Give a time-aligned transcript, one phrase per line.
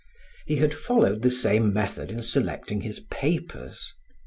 [0.47, 3.93] He had followed the same method in selecting his papers.